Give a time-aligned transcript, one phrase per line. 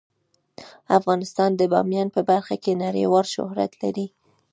[0.97, 4.07] افغانستان د بامیان په برخه کې نړیوال شهرت لري.